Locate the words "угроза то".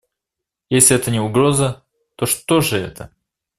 1.19-2.25